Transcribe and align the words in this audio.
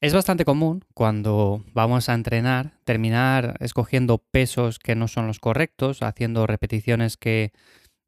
Es 0.00 0.14
bastante 0.14 0.44
común 0.44 0.84
cuando 0.94 1.64
vamos 1.74 2.08
a 2.08 2.14
entrenar 2.14 2.78
terminar 2.84 3.56
escogiendo 3.58 4.18
pesos 4.18 4.78
que 4.78 4.94
no 4.94 5.08
son 5.08 5.26
los 5.26 5.40
correctos, 5.40 6.04
haciendo 6.04 6.46
repeticiones 6.46 7.16
que 7.16 7.52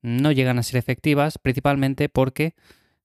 no 0.00 0.30
llegan 0.30 0.60
a 0.60 0.62
ser 0.62 0.76
efectivas, 0.76 1.38
principalmente 1.38 2.08
porque 2.08 2.54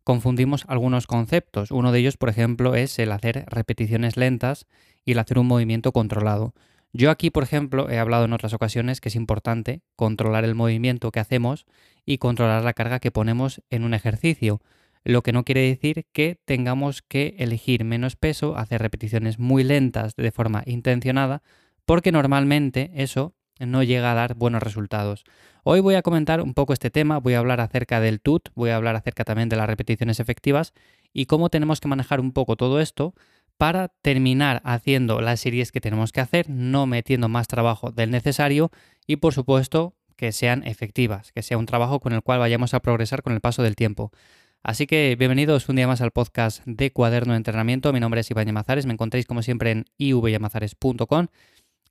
confundimos 0.03 0.65
algunos 0.67 1.07
conceptos. 1.07 1.71
Uno 1.71 1.91
de 1.91 1.97
ellos, 1.97 2.17
por 2.17 2.29
ejemplo, 2.29 2.75
es 2.75 2.99
el 2.99 3.11
hacer 3.11 3.45
repeticiones 3.47 4.17
lentas 4.17 4.67
y 5.03 5.13
el 5.13 5.19
hacer 5.19 5.39
un 5.39 5.47
movimiento 5.47 5.91
controlado. 5.91 6.53
Yo 6.93 7.09
aquí, 7.09 7.31
por 7.31 7.41
ejemplo, 7.41 7.89
he 7.89 7.97
hablado 7.97 8.25
en 8.25 8.33
otras 8.33 8.53
ocasiones 8.53 9.01
que 9.01 9.09
es 9.09 9.15
importante 9.15 9.81
controlar 9.95 10.45
el 10.45 10.53
movimiento 10.53 11.11
que 11.11 11.19
hacemos 11.19 11.65
y 12.05 12.19
controlar 12.19 12.63
la 12.63 12.73
carga 12.73 12.99
que 12.99 13.09
ponemos 13.09 13.63
en 13.71 13.83
un 13.83 13.95
ejercicio 13.95 14.61
lo 15.05 15.21
que 15.21 15.31
no 15.31 15.45
quiere 15.45 15.61
decir 15.61 16.07
que 16.11 16.39
tengamos 16.45 17.03
que 17.03 17.35
elegir 17.37 17.85
menos 17.85 18.15
peso, 18.15 18.57
hacer 18.57 18.81
repeticiones 18.81 19.39
muy 19.39 19.63
lentas 19.63 20.15
de 20.15 20.31
forma 20.31 20.63
intencionada, 20.65 21.43
porque 21.85 22.11
normalmente 22.11 22.91
eso 22.95 23.35
no 23.59 23.83
llega 23.83 24.11
a 24.11 24.15
dar 24.15 24.33
buenos 24.33 24.63
resultados. 24.63 25.23
Hoy 25.63 25.79
voy 25.79 25.95
a 25.95 26.01
comentar 26.01 26.41
un 26.41 26.55
poco 26.55 26.73
este 26.73 26.89
tema, 26.89 27.19
voy 27.19 27.35
a 27.35 27.39
hablar 27.39 27.61
acerca 27.61 27.99
del 27.99 28.19
TUT, 28.19 28.49
voy 28.55 28.71
a 28.71 28.75
hablar 28.75 28.95
acerca 28.95 29.23
también 29.23 29.47
de 29.47 29.55
las 29.55 29.67
repeticiones 29.67 30.19
efectivas 30.19 30.73
y 31.13 31.27
cómo 31.27 31.49
tenemos 31.49 31.79
que 31.79 31.87
manejar 31.87 32.19
un 32.19 32.33
poco 32.33 32.55
todo 32.55 32.81
esto 32.81 33.13
para 33.57 33.89
terminar 34.01 34.61
haciendo 34.65 35.21
las 35.21 35.39
series 35.39 35.71
que 35.71 35.81
tenemos 35.81 36.11
que 36.11 36.19
hacer, 36.19 36.49
no 36.49 36.87
metiendo 36.87 37.29
más 37.29 37.47
trabajo 37.47 37.91
del 37.91 38.09
necesario 38.09 38.71
y 39.07 39.17
por 39.17 39.33
supuesto 39.33 39.95
que 40.15 40.31
sean 40.31 40.65
efectivas, 40.65 41.31
que 41.31 41.43
sea 41.43 41.57
un 41.57 41.65
trabajo 41.65 41.99
con 41.99 42.13
el 42.13 42.21
cual 42.21 42.39
vayamos 42.39 42.73
a 42.73 42.79
progresar 42.79 43.21
con 43.21 43.33
el 43.33 43.41
paso 43.41 43.63
del 43.63 43.75
tiempo. 43.75 44.11
Así 44.67 44.87
que 44.87 45.15
bienvenidos 45.15 45.69
un 45.69 45.75
día 45.75 45.85
más 45.85 46.01
al 46.01 46.09
podcast 46.09 46.63
de 46.65 46.91
Cuaderno 46.91 47.33
de 47.33 47.37
Entrenamiento. 47.37 47.93
Mi 47.93 47.99
nombre 47.99 48.21
es 48.21 48.31
Iván 48.31 48.47
Yamazares, 48.47 48.87
me 48.87 48.93
encontréis 48.93 49.27
como 49.27 49.43
siempre 49.43 49.69
en 49.69 49.85
ivyamazares.com 49.99 51.27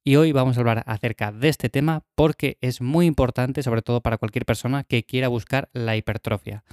y 0.03 0.17
hoy 0.17 0.33
vamos 0.33 0.57
a 0.57 0.61
hablar 0.61 0.83
acerca 0.89 1.31
de 1.31 1.51
este 1.51 1.69
tema 1.69 2.03
porque 2.17 2.59
es 2.61 2.81
muy 2.81 3.07
importante, 3.07 3.63
sobre 3.63 3.83
todo 3.83 4.01
para 4.01 4.19
cualquier 4.19 4.45
persona 4.45 4.83
que 4.83 5.05
quiera 5.05 5.29
buscar 5.29 5.69
la 5.73 5.97
hipertrofia. 5.97 6.65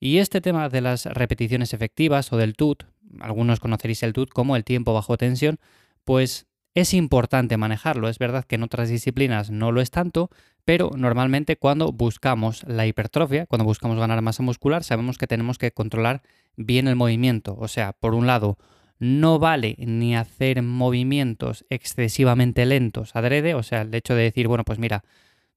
Y 0.00 0.18
este 0.18 0.40
tema 0.40 0.68
de 0.68 0.80
las 0.80 1.06
repeticiones 1.06 1.72
efectivas 1.72 2.32
o 2.32 2.36
del 2.36 2.56
TUT, 2.56 2.82
algunos 3.20 3.60
conoceréis 3.60 4.02
el 4.02 4.12
TUT 4.12 4.30
como 4.30 4.56
el 4.56 4.64
tiempo 4.64 4.92
bajo 4.92 5.16
tensión, 5.16 5.60
pues 6.02 6.48
es 6.74 6.94
importante 6.94 7.56
manejarlo. 7.58 8.08
Es 8.08 8.18
verdad 8.18 8.44
que 8.44 8.56
en 8.56 8.64
otras 8.64 8.88
disciplinas 8.88 9.52
no 9.52 9.70
lo 9.70 9.80
es 9.80 9.92
tanto, 9.92 10.30
pero 10.64 10.90
normalmente 10.96 11.56
cuando 11.56 11.92
buscamos 11.92 12.64
la 12.66 12.86
hipertrofia, 12.86 13.46
cuando 13.46 13.64
buscamos 13.64 13.98
ganar 13.98 14.22
masa 14.22 14.42
muscular, 14.42 14.82
sabemos 14.84 15.18
que 15.18 15.26
tenemos 15.26 15.58
que 15.58 15.72
controlar 15.72 16.22
bien 16.56 16.88
el 16.88 16.96
movimiento. 16.96 17.56
O 17.58 17.68
sea, 17.68 17.92
por 17.92 18.14
un 18.14 18.26
lado, 18.26 18.58
no 18.98 19.38
vale 19.38 19.76
ni 19.78 20.16
hacer 20.16 20.62
movimientos 20.62 21.66
excesivamente 21.68 22.64
lentos 22.64 23.14
adrede, 23.14 23.54
o 23.54 23.62
sea, 23.62 23.82
el 23.82 23.94
hecho 23.94 24.14
de 24.14 24.22
decir, 24.22 24.48
bueno, 24.48 24.64
pues 24.64 24.78
mira, 24.78 25.04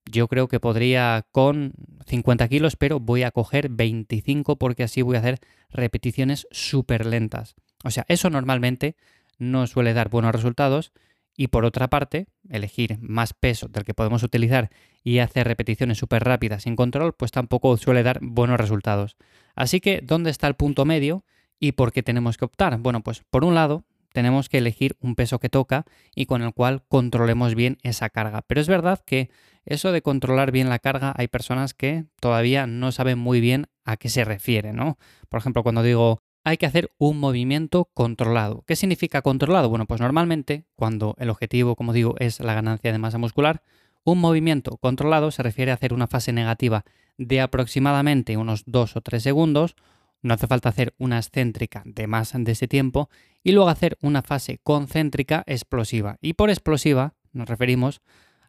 yo 0.06 0.28
creo 0.28 0.48
que 0.48 0.60
podría 0.60 1.26
con 1.32 1.74
50 2.06 2.48
kilos, 2.48 2.76
pero 2.76 3.00
voy 3.00 3.24
a 3.24 3.32
coger 3.32 3.70
25 3.70 4.58
porque 4.58 4.84
así 4.84 5.02
voy 5.02 5.18
a 5.18 5.20
hacer 5.20 5.40
repeticiones 5.70 6.48
súper 6.52 7.06
lentas. 7.06 7.56
O 7.84 7.92
sea, 7.92 8.06
eso 8.08 8.30
normalmente 8.30 8.96
no 9.38 9.68
suele 9.68 9.94
dar 9.94 10.10
buenos 10.10 10.34
resultados 10.34 10.92
y 11.38 11.48
por 11.48 11.64
otra 11.64 11.88
parte, 11.88 12.28
elegir 12.50 12.98
más 13.00 13.34
peso 13.34 13.68
del 13.68 13.86
que 13.86 13.94
podemos 13.94 14.24
utilizar 14.24 14.72
y 15.04 15.20
hacer 15.20 15.48
repeticiones 15.48 16.00
súper 16.00 16.24
rápidas 16.24 16.64
sin 16.64 16.76
control, 16.76 17.14
pues 17.14 17.32
tampoco 17.32 17.78
suele 17.78 18.02
dar 18.02 18.20
buenos 18.22 18.60
resultados. 18.60 19.16
Así 19.56 19.80
que, 19.80 20.02
¿dónde 20.04 20.32
está 20.32 20.48
el 20.48 20.56
punto 20.56 20.84
medio 20.84 21.24
y 21.60 21.74
por 21.74 21.94
qué 21.94 22.02
tenemos 22.02 22.38
que 22.38 22.46
optar? 22.46 22.80
Bueno, 22.80 23.04
pues 23.04 23.24
por 23.30 23.46
un 23.46 23.54
lado, 23.54 23.86
tenemos 24.14 24.50
que 24.50 24.58
elegir 24.58 24.98
un 25.00 25.14
peso 25.14 25.40
que 25.40 25.48
toca 25.48 25.86
y 26.16 26.26
con 26.26 26.42
el 26.42 26.54
cual 26.54 26.84
controlemos 26.88 27.54
bien 27.54 27.78
esa 27.84 28.10
carga. 28.10 28.42
Pero 28.42 28.60
es 28.60 28.68
verdad 28.68 29.00
que 29.06 29.30
eso 29.64 29.92
de 29.92 30.02
controlar 30.02 30.52
bien 30.52 30.70
la 30.70 30.80
carga, 30.80 31.14
hay 31.16 31.28
personas 31.28 31.76
que 31.76 32.06
todavía 32.20 32.66
no 32.66 32.92
saben 32.92 33.20
muy 33.20 33.42
bien 33.42 33.68
a 33.86 33.96
qué 33.96 34.10
se 34.10 34.26
refiere, 34.26 34.74
¿no? 34.74 34.98
Por 35.30 35.40
ejemplo, 35.40 35.62
cuando 35.62 35.84
digo 35.84 36.24
hay 36.48 36.56
que 36.56 36.66
hacer 36.66 36.94
un 36.98 37.20
movimiento 37.20 37.90
controlado. 37.94 38.64
¿Qué 38.66 38.78
significa 38.78 39.22
controlado? 39.22 39.68
Bueno, 39.68 39.86
pues 39.86 40.00
normalmente 40.00 40.64
cuando 40.78 41.14
el 41.20 41.30
objetivo, 41.30 41.76
como 41.76 41.92
digo, 41.92 42.16
es 42.20 42.40
la 42.40 42.54
ganancia 42.54 42.94
de 42.94 42.98
masa 42.98 43.18
muscular, 43.18 43.64
un 44.06 44.20
movimiento 44.20 44.78
controlado 44.78 45.30
se 45.32 45.44
refiere 45.44 45.72
a 45.72 45.74
hacer 45.74 45.94
una 45.94 46.08
fase 46.08 46.32
negativa 46.32 46.86
de 47.18 47.42
aproximadamente 47.42 48.38
unos 48.38 48.64
2 48.66 48.96
o 48.96 49.02
3 49.02 49.22
segundos, 49.22 49.76
no 50.22 50.34
hace 50.34 50.48
falta 50.48 50.70
hacer 50.70 50.94
una 50.98 51.18
excéntrica 51.18 51.84
de 51.84 52.08
más 52.08 52.32
de 52.34 52.50
ese 52.50 52.70
tiempo, 52.70 53.10
y 53.44 53.52
luego 53.52 53.68
hacer 53.68 53.98
una 54.02 54.22
fase 54.22 54.62
concéntrica 54.64 55.44
explosiva. 55.48 56.18
Y 56.22 56.32
por 56.32 56.50
explosiva 56.50 57.16
nos 57.34 57.50
referimos 57.50 58.02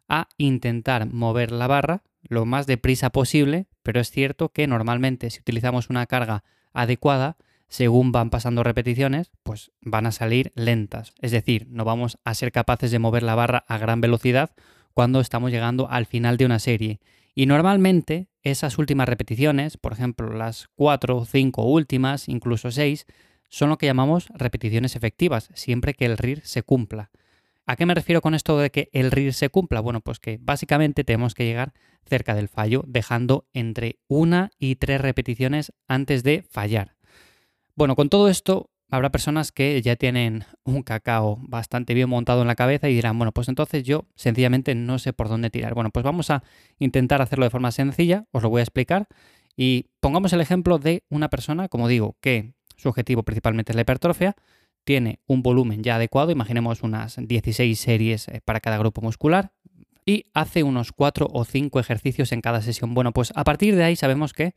a 0.07 0.29
intentar 0.37 1.05
mover 1.11 1.51
la 1.51 1.67
barra 1.67 2.03
lo 2.23 2.45
más 2.45 2.65
deprisa 2.65 3.09
posible, 3.09 3.67
pero 3.83 3.99
es 3.99 4.09
cierto 4.09 4.53
que 4.53 4.67
normalmente 4.67 5.29
si 5.31 5.41
utilizamos 5.41 5.89
una 5.89 6.05
carga 6.05 6.45
adecuada, 6.71 7.35
según 7.69 8.11
van 8.11 8.31
pasando 8.31 8.63
repeticiones, 8.63 9.31
pues 9.43 9.71
van 9.81 10.07
a 10.07 10.11
salir 10.11 10.51
lentas. 10.55 11.13
Es 11.21 11.31
decir, 11.31 11.67
no 11.69 11.85
vamos 11.85 12.17
a 12.23 12.33
ser 12.33 12.51
capaces 12.51 12.91
de 12.91 12.99
mover 12.99 13.23
la 13.23 13.35
barra 13.35 13.63
a 13.67 13.77
gran 13.77 14.01
velocidad 14.01 14.51
cuando 14.93 15.21
estamos 15.21 15.51
llegando 15.51 15.89
al 15.89 16.05
final 16.07 16.37
de 16.37 16.45
una 16.45 16.59
serie. 16.59 16.99
Y 17.35 17.45
normalmente 17.45 18.27
esas 18.41 18.77
últimas 18.77 19.07
repeticiones, 19.07 19.77
por 19.77 19.93
ejemplo 19.93 20.33
las 20.33 20.67
4 20.75 21.17
o 21.17 21.25
5 21.25 21.63
últimas, 21.63 22.27
incluso 22.27 22.71
6, 22.71 23.05
son 23.49 23.69
lo 23.69 23.77
que 23.77 23.85
llamamos 23.85 24.27
repeticiones 24.33 24.95
efectivas, 24.95 25.49
siempre 25.53 25.93
que 25.93 26.05
el 26.05 26.17
RIR 26.17 26.41
se 26.43 26.63
cumpla. 26.63 27.11
¿A 27.65 27.75
qué 27.75 27.85
me 27.85 27.93
refiero 27.93 28.21
con 28.21 28.33
esto 28.33 28.57
de 28.57 28.71
que 28.71 28.89
el 28.93 29.11
RIR 29.11 29.33
se 29.33 29.49
cumpla? 29.49 29.79
Bueno, 29.79 30.01
pues 30.01 30.19
que 30.19 30.39
básicamente 30.41 31.03
tenemos 31.03 31.35
que 31.35 31.45
llegar 31.45 31.73
cerca 32.03 32.33
del 32.33 32.47
fallo, 32.47 32.83
dejando 32.87 33.47
entre 33.53 33.99
una 34.07 34.49
y 34.57 34.75
tres 34.75 34.99
repeticiones 34.99 35.71
antes 35.87 36.23
de 36.23 36.43
fallar. 36.49 36.98
Bueno, 37.79 37.95
con 37.95 38.09
todo 38.09 38.27
esto 38.27 38.69
habrá 38.91 39.09
personas 39.09 39.53
que 39.53 39.81
ya 39.81 39.95
tienen 39.95 40.43
un 40.65 40.83
cacao 40.83 41.39
bastante 41.43 41.93
bien 41.93 42.09
montado 42.09 42.41
en 42.41 42.47
la 42.49 42.55
cabeza 42.55 42.89
y 42.89 42.93
dirán, 42.93 43.17
bueno, 43.17 43.31
pues 43.31 43.47
entonces 43.47 43.83
yo 43.83 44.05
sencillamente 44.15 44.75
no 44.75 44.99
sé 44.99 45.13
por 45.13 45.29
dónde 45.29 45.49
tirar. 45.49 45.75
Bueno, 45.75 45.89
pues 45.89 46.03
vamos 46.03 46.29
a 46.29 46.43
intentar 46.77 47.21
hacerlo 47.21 47.45
de 47.45 47.51
forma 47.51 47.71
sencilla, 47.71 48.25
os 48.33 48.43
lo 48.43 48.49
voy 48.49 48.59
a 48.59 48.63
explicar 48.63 49.07
y 49.55 49.85
pongamos 50.01 50.33
el 50.33 50.41
ejemplo 50.41 50.77
de 50.77 51.05
una 51.09 51.29
persona, 51.29 51.69
como 51.69 51.87
digo, 51.87 52.17
que 52.19 52.51
su 52.75 52.89
objetivo 52.89 53.23
principalmente 53.23 53.71
es 53.71 53.77
la 53.77 53.83
hipertrofia, 53.83 54.35
tiene 54.83 55.21
un 55.25 55.41
volumen 55.41 55.81
ya 55.81 55.95
adecuado, 55.95 56.31
imaginemos 56.31 56.83
unas 56.83 57.15
16 57.17 57.79
series 57.79 58.27
eh, 58.27 58.41
para 58.43 58.59
cada 58.59 58.77
grupo 58.77 58.99
muscular 58.99 59.53
y 60.05 60.25
hace 60.33 60.63
unos 60.63 60.91
4 60.91 61.29
o 61.31 61.45
5 61.45 61.79
ejercicios 61.79 62.33
en 62.33 62.41
cada 62.41 62.61
sesión. 62.61 62.93
Bueno, 62.93 63.13
pues 63.13 63.31
a 63.35 63.45
partir 63.45 63.77
de 63.77 63.85
ahí 63.85 63.95
sabemos 63.95 64.33
que 64.33 64.53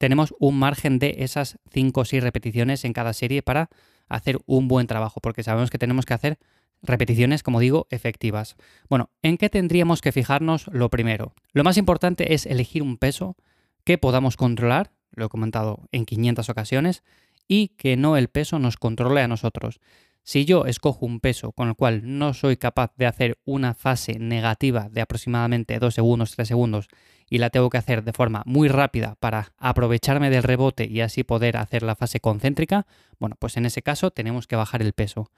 tenemos 0.00 0.34
un 0.38 0.58
margen 0.58 0.98
de 0.98 1.16
esas 1.18 1.58
5 1.74 2.00
o 2.00 2.04
6 2.06 2.22
repeticiones 2.22 2.86
en 2.86 2.94
cada 2.94 3.12
serie 3.12 3.42
para 3.42 3.68
hacer 4.08 4.38
un 4.46 4.66
buen 4.66 4.86
trabajo, 4.86 5.20
porque 5.20 5.42
sabemos 5.42 5.68
que 5.68 5.76
tenemos 5.76 6.06
que 6.06 6.14
hacer 6.14 6.38
repeticiones, 6.80 7.42
como 7.42 7.60
digo, 7.60 7.86
efectivas. 7.90 8.56
Bueno, 8.88 9.10
¿en 9.20 9.36
qué 9.36 9.50
tendríamos 9.50 10.00
que 10.00 10.10
fijarnos 10.10 10.68
lo 10.72 10.88
primero? 10.88 11.34
Lo 11.52 11.64
más 11.64 11.76
importante 11.76 12.32
es 12.32 12.46
elegir 12.46 12.82
un 12.82 12.96
peso 12.96 13.36
que 13.84 13.98
podamos 13.98 14.38
controlar, 14.38 14.90
lo 15.10 15.26
he 15.26 15.28
comentado 15.28 15.86
en 15.92 16.06
500 16.06 16.48
ocasiones, 16.48 17.02
y 17.46 17.68
que 17.76 17.98
no 17.98 18.16
el 18.16 18.28
peso 18.28 18.58
nos 18.58 18.78
controle 18.78 19.20
a 19.20 19.28
nosotros. 19.28 19.80
Si 20.22 20.46
yo 20.46 20.64
escojo 20.64 21.04
un 21.04 21.20
peso 21.20 21.52
con 21.52 21.68
el 21.68 21.74
cual 21.74 22.00
no 22.18 22.32
soy 22.32 22.56
capaz 22.56 22.94
de 22.96 23.04
hacer 23.04 23.38
una 23.44 23.74
fase 23.74 24.18
negativa 24.18 24.88
de 24.88 25.02
aproximadamente 25.02 25.78
2 25.78 25.94
segundos, 25.94 26.34
3 26.36 26.48
segundos, 26.48 26.88
y 27.30 27.38
la 27.38 27.48
tengo 27.48 27.70
que 27.70 27.78
hacer 27.78 28.04
de 28.04 28.12
forma 28.12 28.42
muy 28.44 28.68
rápida 28.68 29.16
para 29.20 29.52
aprovecharme 29.56 30.28
del 30.28 30.42
rebote 30.42 30.86
y 30.86 31.00
así 31.00 31.22
poder 31.22 31.56
hacer 31.56 31.82
la 31.82 31.94
fase 31.94 32.20
concéntrica, 32.20 32.86
bueno, 33.18 33.36
pues 33.38 33.56
en 33.56 33.64
ese 33.64 33.80
caso 33.80 34.10
tenemos 34.10 34.46
que 34.48 34.56
bajar 34.56 34.82
el 34.82 34.92
peso. 34.92 35.30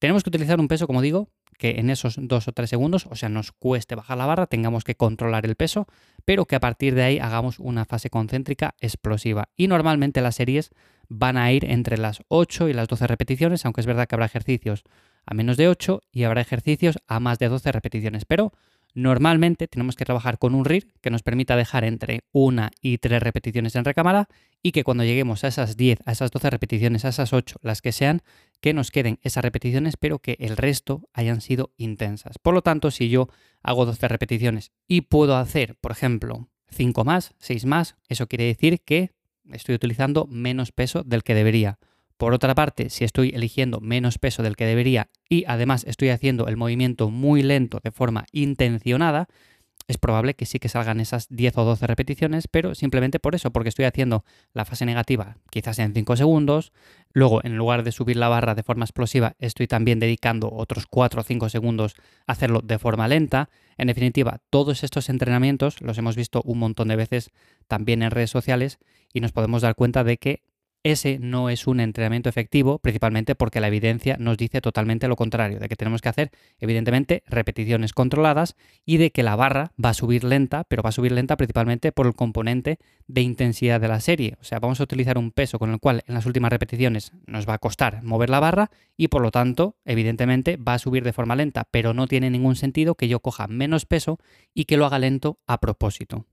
Tenemos 0.00 0.24
que 0.24 0.28
utilizar 0.28 0.60
un 0.60 0.68
peso, 0.68 0.86
como 0.86 1.00
digo, 1.00 1.30
que 1.56 1.76
en 1.78 1.88
esos 1.88 2.16
dos 2.18 2.48
o 2.48 2.52
tres 2.52 2.68
segundos, 2.68 3.06
o 3.06 3.14
sea, 3.14 3.28
nos 3.28 3.52
cueste 3.52 3.94
bajar 3.94 4.18
la 4.18 4.26
barra, 4.26 4.46
tengamos 4.46 4.84
que 4.84 4.96
controlar 4.96 5.46
el 5.46 5.54
peso, 5.54 5.86
pero 6.24 6.44
que 6.44 6.56
a 6.56 6.60
partir 6.60 6.94
de 6.94 7.02
ahí 7.02 7.18
hagamos 7.18 7.58
una 7.58 7.86
fase 7.86 8.10
concéntrica 8.10 8.74
explosiva. 8.80 9.48
Y 9.56 9.68
normalmente 9.68 10.20
las 10.20 10.34
series 10.34 10.70
van 11.08 11.38
a 11.38 11.50
ir 11.52 11.64
entre 11.64 11.96
las 11.96 12.22
8 12.28 12.68
y 12.68 12.72
las 12.74 12.88
12 12.88 13.06
repeticiones, 13.06 13.64
aunque 13.64 13.80
es 13.80 13.86
verdad 13.86 14.06
que 14.06 14.16
habrá 14.16 14.26
ejercicios 14.26 14.82
a 15.24 15.34
menos 15.34 15.56
de 15.56 15.68
8 15.68 16.02
y 16.12 16.24
habrá 16.24 16.40
ejercicios 16.40 16.98
a 17.06 17.20
más 17.20 17.38
de 17.38 17.48
12 17.48 17.72
repeticiones, 17.72 18.24
pero 18.24 18.52
Normalmente 18.96 19.68
tenemos 19.68 19.94
que 19.94 20.06
trabajar 20.06 20.38
con 20.38 20.54
un 20.54 20.64
RIR 20.64 20.86
que 21.02 21.10
nos 21.10 21.22
permita 21.22 21.54
dejar 21.54 21.84
entre 21.84 22.20
una 22.32 22.70
y 22.80 22.96
tres 22.96 23.22
repeticiones 23.22 23.76
en 23.76 23.84
recámara 23.84 24.26
y 24.62 24.72
que 24.72 24.84
cuando 24.84 25.04
lleguemos 25.04 25.44
a 25.44 25.48
esas 25.48 25.76
10, 25.76 25.98
a 26.06 26.12
esas 26.12 26.30
12 26.30 26.48
repeticiones, 26.48 27.04
a 27.04 27.10
esas 27.10 27.34
8, 27.34 27.58
las 27.60 27.82
que 27.82 27.92
sean, 27.92 28.22
que 28.62 28.72
nos 28.72 28.90
queden 28.90 29.18
esas 29.20 29.44
repeticiones, 29.44 29.98
pero 29.98 30.18
que 30.18 30.38
el 30.40 30.56
resto 30.56 31.10
hayan 31.12 31.42
sido 31.42 31.74
intensas. 31.76 32.38
Por 32.38 32.54
lo 32.54 32.62
tanto, 32.62 32.90
si 32.90 33.10
yo 33.10 33.28
hago 33.62 33.84
12 33.84 34.08
repeticiones 34.08 34.72
y 34.88 35.02
puedo 35.02 35.36
hacer, 35.36 35.76
por 35.76 35.92
ejemplo, 35.92 36.48
5 36.70 37.04
más, 37.04 37.34
6 37.38 37.66
más, 37.66 37.96
eso 38.08 38.28
quiere 38.28 38.44
decir 38.44 38.80
que 38.80 39.10
estoy 39.52 39.74
utilizando 39.74 40.26
menos 40.26 40.72
peso 40.72 41.02
del 41.02 41.22
que 41.22 41.34
debería. 41.34 41.78
Por 42.16 42.32
otra 42.32 42.54
parte, 42.54 42.88
si 42.88 43.04
estoy 43.04 43.32
eligiendo 43.34 43.80
menos 43.80 44.18
peso 44.18 44.42
del 44.42 44.56
que 44.56 44.64
debería 44.64 45.10
y 45.28 45.44
además 45.46 45.84
estoy 45.86 46.08
haciendo 46.08 46.48
el 46.48 46.56
movimiento 46.56 47.10
muy 47.10 47.42
lento 47.42 47.80
de 47.82 47.90
forma 47.90 48.24
intencionada, 48.32 49.28
es 49.88 49.98
probable 49.98 50.34
que 50.34 50.46
sí 50.46 50.58
que 50.58 50.68
salgan 50.68 50.98
esas 50.98 51.28
10 51.28 51.58
o 51.58 51.64
12 51.64 51.86
repeticiones, 51.86 52.48
pero 52.48 52.74
simplemente 52.74 53.20
por 53.20 53.34
eso, 53.34 53.52
porque 53.52 53.68
estoy 53.68 53.84
haciendo 53.84 54.24
la 54.52 54.64
fase 54.64 54.84
negativa 54.84 55.36
quizás 55.50 55.78
en 55.78 55.94
5 55.94 56.16
segundos, 56.16 56.72
luego 57.12 57.44
en 57.44 57.56
lugar 57.56 57.84
de 57.84 57.92
subir 57.92 58.16
la 58.16 58.28
barra 58.28 58.54
de 58.54 58.64
forma 58.64 58.84
explosiva, 58.84 59.36
estoy 59.38 59.68
también 59.68 60.00
dedicando 60.00 60.50
otros 60.52 60.86
4 60.88 61.20
o 61.20 61.24
5 61.24 61.48
segundos 61.50 61.94
a 62.26 62.32
hacerlo 62.32 62.62
de 62.62 62.78
forma 62.78 63.06
lenta. 63.06 63.48
En 63.76 63.86
definitiva, 63.86 64.40
todos 64.50 64.82
estos 64.82 65.08
entrenamientos 65.08 65.80
los 65.80 65.98
hemos 65.98 66.16
visto 66.16 66.42
un 66.44 66.58
montón 66.58 66.88
de 66.88 66.96
veces 66.96 67.30
también 67.68 68.02
en 68.02 68.10
redes 68.10 68.30
sociales 68.30 68.78
y 69.12 69.20
nos 69.20 69.32
podemos 69.32 69.62
dar 69.62 69.76
cuenta 69.76 70.02
de 70.02 70.16
que 70.16 70.42
ese 70.92 71.18
no 71.18 71.50
es 71.50 71.66
un 71.66 71.80
entrenamiento 71.80 72.28
efectivo, 72.28 72.78
principalmente 72.78 73.34
porque 73.34 73.60
la 73.60 73.66
evidencia 73.66 74.16
nos 74.20 74.36
dice 74.36 74.60
totalmente 74.60 75.08
lo 75.08 75.16
contrario, 75.16 75.58
de 75.58 75.68
que 75.68 75.74
tenemos 75.74 76.00
que 76.00 76.08
hacer, 76.08 76.30
evidentemente, 76.60 77.24
repeticiones 77.26 77.92
controladas 77.92 78.54
y 78.84 78.98
de 78.98 79.10
que 79.10 79.24
la 79.24 79.34
barra 79.34 79.72
va 79.84 79.90
a 79.90 79.94
subir 79.94 80.22
lenta, 80.22 80.62
pero 80.62 80.84
va 80.84 80.90
a 80.90 80.92
subir 80.92 81.10
lenta 81.10 81.36
principalmente 81.36 81.90
por 81.90 82.06
el 82.06 82.14
componente 82.14 82.78
de 83.08 83.20
intensidad 83.20 83.80
de 83.80 83.88
la 83.88 83.98
serie. 83.98 84.36
O 84.40 84.44
sea, 84.44 84.60
vamos 84.60 84.78
a 84.78 84.84
utilizar 84.84 85.18
un 85.18 85.32
peso 85.32 85.58
con 85.58 85.72
el 85.72 85.80
cual 85.80 86.04
en 86.06 86.14
las 86.14 86.24
últimas 86.24 86.52
repeticiones 86.52 87.10
nos 87.26 87.48
va 87.48 87.54
a 87.54 87.58
costar 87.58 88.04
mover 88.04 88.30
la 88.30 88.38
barra 88.38 88.70
y 88.96 89.08
por 89.08 89.22
lo 89.22 89.32
tanto, 89.32 89.76
evidentemente, 89.84 90.56
va 90.56 90.74
a 90.74 90.78
subir 90.78 91.02
de 91.02 91.12
forma 91.12 91.34
lenta, 91.34 91.66
pero 91.68 91.94
no 91.94 92.06
tiene 92.06 92.30
ningún 92.30 92.54
sentido 92.54 92.94
que 92.94 93.08
yo 93.08 93.18
coja 93.18 93.48
menos 93.48 93.86
peso 93.86 94.18
y 94.54 94.66
que 94.66 94.76
lo 94.76 94.86
haga 94.86 95.00
lento 95.00 95.40
a 95.48 95.58
propósito. 95.58 96.26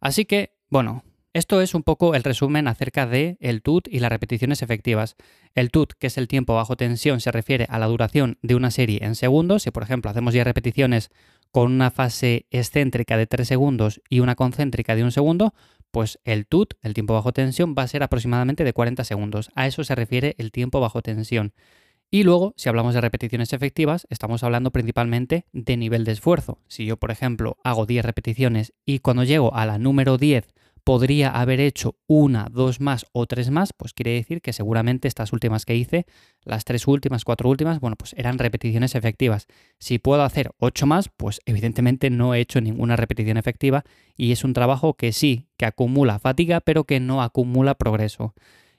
Así 0.00 0.26
que, 0.26 0.54
bueno, 0.68 1.02
esto 1.32 1.60
es 1.60 1.74
un 1.74 1.84
poco 1.84 2.16
el 2.16 2.24
resumen 2.24 2.66
acerca 2.66 3.06
de 3.06 3.36
el 3.38 3.62
TUT 3.62 3.86
y 3.88 4.00
las 4.00 4.10
repeticiones 4.10 4.62
efectivas. 4.62 5.14
El 5.54 5.70
TUT, 5.70 5.92
que 5.92 6.08
es 6.08 6.18
el 6.18 6.26
tiempo 6.26 6.56
bajo 6.56 6.76
tensión, 6.76 7.20
se 7.20 7.30
refiere 7.30 7.66
a 7.70 7.78
la 7.78 7.86
duración 7.86 8.38
de 8.42 8.56
una 8.56 8.72
serie 8.72 9.04
en 9.04 9.14
segundos. 9.14 9.62
Si, 9.62 9.70
por 9.70 9.84
ejemplo, 9.84 10.10
hacemos 10.10 10.32
10 10.32 10.44
repeticiones 10.44 11.10
con 11.52 11.70
una 11.70 11.92
fase 11.92 12.46
excéntrica 12.50 13.16
de 13.16 13.28
3 13.28 13.46
segundos 13.46 14.00
y 14.08 14.18
una 14.18 14.34
concéntrica 14.34 14.96
de 14.96 15.04
un 15.04 15.12
segundo, 15.12 15.54
pues 15.92 16.18
el 16.24 16.46
TUT, 16.46 16.74
el 16.82 16.94
tiempo 16.94 17.14
bajo 17.14 17.32
tensión, 17.32 17.76
va 17.78 17.84
a 17.84 17.88
ser 17.88 18.02
aproximadamente 18.02 18.64
de 18.64 18.72
40 18.72 19.04
segundos. 19.04 19.50
A 19.54 19.68
eso 19.68 19.84
se 19.84 19.94
refiere 19.94 20.34
el 20.38 20.50
tiempo 20.50 20.80
bajo 20.80 21.00
tensión. 21.00 21.52
Y 22.10 22.24
luego, 22.24 22.54
si 22.56 22.68
hablamos 22.68 22.94
de 22.94 23.02
repeticiones 23.02 23.52
efectivas, 23.52 24.08
estamos 24.10 24.42
hablando 24.42 24.72
principalmente 24.72 25.44
de 25.52 25.76
nivel 25.76 26.04
de 26.04 26.10
esfuerzo. 26.10 26.58
Si 26.66 26.86
yo, 26.86 26.96
por 26.96 27.12
ejemplo, 27.12 27.56
hago 27.62 27.86
10 27.86 28.04
repeticiones 28.04 28.72
y 28.84 28.98
cuando 28.98 29.22
llego 29.22 29.54
a 29.54 29.64
la 29.64 29.78
número 29.78 30.18
10 30.18 30.48
podría 30.80 31.30
haber 31.30 31.60
hecho 31.60 31.96
una, 32.06 32.48
dos 32.50 32.80
más 32.80 33.06
o 33.12 33.26
tres 33.26 33.50
más, 33.50 33.72
pues 33.72 33.92
quiere 33.92 34.12
decir 34.12 34.40
que 34.40 34.52
seguramente 34.52 35.08
estas 35.08 35.32
últimas 35.32 35.64
que 35.64 35.76
hice, 35.76 36.06
las 36.44 36.64
tres 36.64 36.86
últimas, 36.86 37.24
cuatro 37.24 37.48
últimas, 37.48 37.80
bueno, 37.80 37.96
pues 37.96 38.14
eran 38.16 38.38
repeticiones 38.38 38.94
efectivas. 38.94 39.46
Si 39.78 39.98
puedo 39.98 40.22
hacer 40.22 40.50
ocho 40.58 40.86
más, 40.86 41.08
pues 41.16 41.40
evidentemente 41.46 42.10
no 42.10 42.34
he 42.34 42.40
hecho 42.40 42.60
ninguna 42.60 42.96
repetición 42.96 43.36
efectiva 43.36 43.84
y 44.16 44.32
es 44.32 44.44
un 44.44 44.52
trabajo 44.52 44.94
que 44.94 45.12
sí, 45.12 45.48
que 45.56 45.66
acumula 45.66 46.18
fatiga, 46.18 46.60
pero 46.60 46.84
que 46.84 47.00
no 47.00 47.22
acumula 47.22 47.74
progreso. 47.74 48.34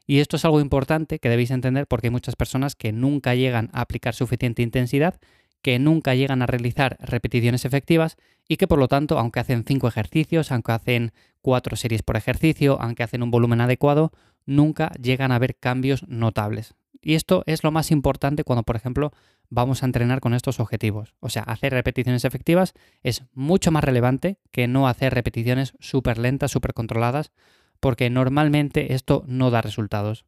Y 0.08 0.20
esto 0.20 0.36
es 0.36 0.46
algo 0.46 0.60
importante 0.60 1.20
que 1.20 1.30
debéis 1.30 1.52
entender 1.52 1.88
porque 1.88 2.08
hay 2.08 2.12
muchas 2.12 2.36
personas 2.36 2.76
que 2.76 2.92
nunca 2.92 3.36
llegan 3.36 3.70
a 3.72 3.82
aplicar 3.82 4.14
suficiente 4.14 4.62
intensidad 4.62 5.20
que 5.62 5.80
nunca 5.80 6.16
llegan 6.16 6.42
a 6.42 6.48
realizar 6.48 6.98
repeticiones 7.00 7.66
efectivas 7.66 8.18
y 8.48 8.58
que 8.58 8.68
por 8.68 8.80
lo 8.80 8.88
tanto, 8.88 9.18
aunque 9.18 9.40
hacen 9.40 9.64
cinco 9.66 9.88
ejercicios, 9.88 10.52
aunque 10.52 10.72
hacen 10.72 11.12
cuatro 11.42 11.76
series 11.76 12.04
por 12.04 12.18
ejercicio, 12.18 12.78
aunque 12.82 13.04
hacen 13.04 13.24
un 13.24 13.32
volumen 13.32 13.62
adecuado, 13.62 14.12
nunca 14.46 14.92
llegan 15.02 15.32
a 15.32 15.40
ver 15.40 15.56
cambios 15.56 16.08
notables. 16.08 16.76
Y 17.02 17.16
esto 17.16 17.44
es 17.48 17.64
lo 17.64 17.72
más 17.72 17.92
importante 17.92 18.44
cuando, 18.44 18.64
por 18.64 18.76
ejemplo, 18.76 19.12
vamos 19.50 19.82
a 19.82 19.86
entrenar 19.86 20.22
con 20.22 20.34
estos 20.34 20.60
objetivos. 20.60 21.14
O 21.20 21.30
sea, 21.30 21.44
hacer 21.44 21.74
repeticiones 21.74 22.26
efectivas 22.26 22.74
es 23.04 23.24
mucho 23.34 23.72
más 23.72 23.84
relevante 23.84 24.38
que 24.52 24.68
no 24.68 24.88
hacer 24.88 25.14
repeticiones 25.14 25.74
súper 25.80 26.18
lentas, 26.18 26.52
súper 26.52 26.74
controladas, 26.74 27.32
porque 27.80 28.10
normalmente 28.10 28.94
esto 28.94 29.24
no 29.28 29.50
da 29.50 29.62
resultados. 29.62 30.26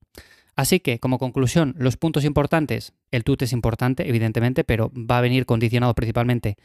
Así 0.56 0.80
que, 0.80 1.00
como 1.00 1.18
conclusión, 1.18 1.76
los 1.78 1.98
puntos 1.98 2.26
importantes, 2.26 2.94
el 3.12 3.24
TUT 3.24 3.42
es 3.42 3.54
importante, 3.54 4.08
evidentemente, 4.08 4.64
pero 4.64 4.92
va 4.96 5.18
a 5.18 5.22
venir 5.22 5.46
condicionado 5.46 5.94
principalmente 5.96 6.58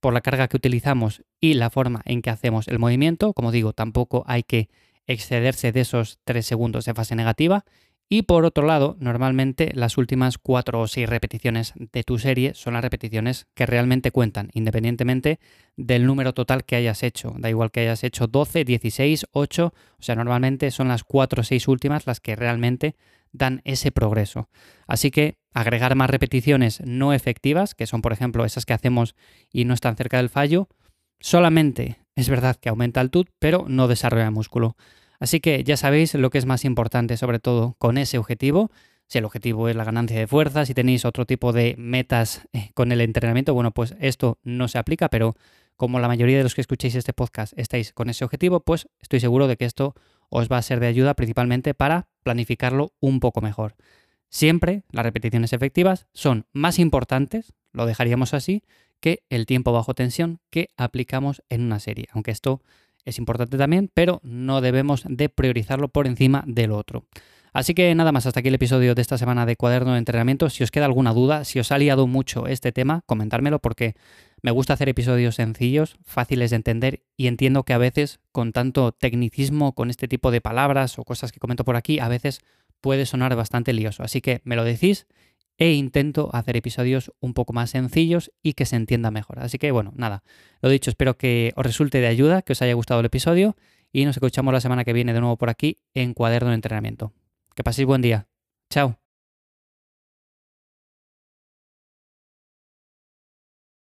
por 0.00 0.12
la 0.12 0.20
carga 0.20 0.48
que 0.48 0.56
utilizamos 0.56 1.22
y 1.40 1.54
la 1.54 1.70
forma 1.70 2.02
en 2.04 2.22
que 2.22 2.30
hacemos 2.30 2.68
el 2.68 2.78
movimiento. 2.78 3.32
Como 3.32 3.52
digo, 3.52 3.72
tampoco 3.72 4.24
hay 4.26 4.42
que 4.42 4.68
excederse 5.06 5.72
de 5.72 5.80
esos 5.80 6.18
3 6.24 6.44
segundos 6.44 6.84
de 6.84 6.94
fase 6.94 7.14
negativa. 7.14 7.64
Y 8.08 8.22
por 8.22 8.44
otro 8.44 8.64
lado, 8.66 8.96
normalmente 9.00 9.72
las 9.74 9.98
últimas 9.98 10.38
4 10.38 10.80
o 10.80 10.86
6 10.86 11.08
repeticiones 11.08 11.72
de 11.74 12.04
tu 12.04 12.18
serie 12.18 12.54
son 12.54 12.74
las 12.74 12.82
repeticiones 12.82 13.46
que 13.54 13.66
realmente 13.66 14.12
cuentan, 14.12 14.50
independientemente 14.52 15.40
del 15.76 16.06
número 16.06 16.32
total 16.32 16.64
que 16.64 16.76
hayas 16.76 17.02
hecho. 17.02 17.34
Da 17.36 17.50
igual 17.50 17.72
que 17.72 17.80
hayas 17.80 18.04
hecho 18.04 18.28
12, 18.28 18.64
16, 18.64 19.26
8, 19.32 19.74
o 19.98 20.02
sea, 20.02 20.14
normalmente 20.14 20.70
son 20.70 20.86
las 20.86 21.02
4 21.02 21.40
o 21.40 21.44
6 21.44 21.66
últimas 21.66 22.06
las 22.06 22.20
que 22.20 22.36
realmente 22.36 22.94
dan 23.32 23.60
ese 23.64 23.90
progreso. 23.90 24.48
Así 24.86 25.10
que 25.10 25.34
agregar 25.52 25.96
más 25.96 26.08
repeticiones 26.08 26.80
no 26.84 27.12
efectivas, 27.12 27.74
que 27.74 27.88
son 27.88 28.02
por 28.02 28.12
ejemplo 28.12 28.44
esas 28.44 28.66
que 28.66 28.72
hacemos 28.72 29.16
y 29.52 29.64
no 29.64 29.74
están 29.74 29.96
cerca 29.96 30.18
del 30.18 30.28
fallo, 30.28 30.68
solamente 31.18 31.98
es 32.14 32.28
verdad 32.28 32.56
que 32.56 32.68
aumenta 32.68 33.00
el 33.00 33.10
TUT, 33.10 33.28
pero 33.40 33.66
no 33.68 33.88
desarrolla 33.88 34.30
músculo. 34.30 34.76
Así 35.18 35.40
que 35.40 35.64
ya 35.64 35.76
sabéis 35.76 36.14
lo 36.14 36.30
que 36.30 36.38
es 36.38 36.46
más 36.46 36.64
importante, 36.64 37.16
sobre 37.16 37.38
todo 37.38 37.74
con 37.78 37.98
ese 37.98 38.18
objetivo. 38.18 38.70
Si 39.06 39.18
el 39.18 39.24
objetivo 39.24 39.68
es 39.68 39.76
la 39.76 39.84
ganancia 39.84 40.18
de 40.18 40.26
fuerza, 40.26 40.66
si 40.66 40.74
tenéis 40.74 41.04
otro 41.04 41.26
tipo 41.26 41.52
de 41.52 41.74
metas 41.78 42.42
eh, 42.52 42.70
con 42.74 42.90
el 42.90 43.00
entrenamiento, 43.00 43.54
bueno, 43.54 43.70
pues 43.70 43.94
esto 44.00 44.38
no 44.42 44.68
se 44.68 44.78
aplica, 44.78 45.08
pero 45.08 45.36
como 45.76 46.00
la 46.00 46.08
mayoría 46.08 46.38
de 46.38 46.42
los 46.42 46.54
que 46.54 46.60
escuchéis 46.60 46.94
este 46.94 47.12
podcast 47.12 47.52
estáis 47.56 47.92
con 47.92 48.10
ese 48.10 48.24
objetivo, 48.24 48.60
pues 48.60 48.88
estoy 49.00 49.20
seguro 49.20 49.46
de 49.46 49.56
que 49.56 49.66
esto 49.66 49.94
os 50.28 50.48
va 50.50 50.58
a 50.58 50.62
ser 50.62 50.80
de 50.80 50.86
ayuda 50.86 51.14
principalmente 51.14 51.74
para 51.74 52.08
planificarlo 52.22 52.92
un 52.98 53.20
poco 53.20 53.40
mejor. 53.40 53.76
Siempre 54.28 54.82
las 54.90 55.04
repeticiones 55.04 55.52
efectivas 55.52 56.06
son 56.12 56.46
más 56.52 56.78
importantes, 56.78 57.52
lo 57.72 57.86
dejaríamos 57.86 58.34
así, 58.34 58.64
que 59.00 59.22
el 59.28 59.46
tiempo 59.46 59.72
bajo 59.72 59.94
tensión 59.94 60.40
que 60.50 60.70
aplicamos 60.76 61.42
en 61.48 61.62
una 61.62 61.78
serie. 61.78 62.08
Aunque 62.12 62.30
esto 62.30 62.62
es 63.06 63.18
importante 63.18 63.56
también, 63.56 63.90
pero 63.94 64.20
no 64.22 64.60
debemos 64.60 65.04
de 65.08 65.30
priorizarlo 65.30 65.88
por 65.88 66.06
encima 66.06 66.44
del 66.46 66.72
otro. 66.72 67.04
Así 67.54 67.72
que 67.72 67.94
nada 67.94 68.12
más, 68.12 68.26
hasta 68.26 68.40
aquí 68.40 68.48
el 68.48 68.54
episodio 68.54 68.94
de 68.94 69.00
esta 69.00 69.16
semana 69.16 69.46
de 69.46 69.56
cuaderno 69.56 69.92
de 69.92 69.98
entrenamiento. 69.98 70.50
Si 70.50 70.62
os 70.62 70.70
queda 70.70 70.84
alguna 70.84 71.14
duda, 71.14 71.44
si 71.44 71.58
os 71.58 71.72
ha 71.72 71.78
liado 71.78 72.06
mucho 72.06 72.46
este 72.48 72.70
tema, 72.70 73.00
comentármelo 73.06 73.60
porque 73.60 73.94
me 74.42 74.50
gusta 74.50 74.74
hacer 74.74 74.90
episodios 74.90 75.36
sencillos, 75.36 75.96
fáciles 76.04 76.50
de 76.50 76.56
entender 76.56 77.02
y 77.16 77.28
entiendo 77.28 77.62
que 77.62 77.72
a 77.72 77.78
veces 77.78 78.20
con 78.30 78.52
tanto 78.52 78.92
tecnicismo, 78.92 79.74
con 79.74 79.88
este 79.88 80.06
tipo 80.06 80.30
de 80.30 80.42
palabras 80.42 80.98
o 80.98 81.04
cosas 81.04 81.32
que 81.32 81.40
comento 81.40 81.64
por 81.64 81.76
aquí, 81.76 81.98
a 81.98 82.08
veces 82.08 82.40
puede 82.82 83.06
sonar 83.06 83.34
bastante 83.36 83.72
lioso. 83.72 84.02
Así 84.02 84.20
que 84.20 84.42
me 84.44 84.56
lo 84.56 84.62
decís 84.62 85.06
e 85.58 85.72
intento 85.72 86.30
hacer 86.32 86.56
episodios 86.56 87.12
un 87.20 87.34
poco 87.34 87.52
más 87.52 87.70
sencillos 87.70 88.32
y 88.42 88.54
que 88.54 88.66
se 88.66 88.76
entienda 88.76 89.10
mejor. 89.10 89.38
Así 89.40 89.58
que 89.58 89.70
bueno, 89.70 89.92
nada, 89.96 90.22
lo 90.60 90.68
dicho, 90.68 90.90
espero 90.90 91.16
que 91.16 91.52
os 91.56 91.64
resulte 91.64 92.00
de 92.00 92.06
ayuda, 92.06 92.42
que 92.42 92.52
os 92.52 92.62
haya 92.62 92.74
gustado 92.74 93.00
el 93.00 93.06
episodio 93.06 93.56
y 93.92 94.04
nos 94.04 94.16
escuchamos 94.16 94.52
la 94.52 94.60
semana 94.60 94.84
que 94.84 94.92
viene 94.92 95.14
de 95.14 95.20
nuevo 95.20 95.36
por 95.36 95.50
aquí 95.50 95.78
en 95.94 96.14
Cuaderno 96.14 96.50
de 96.50 96.56
Entrenamiento. 96.56 97.12
Que 97.54 97.64
paséis 97.64 97.86
buen 97.86 98.02
día. 98.02 98.28
Chao. 98.70 99.05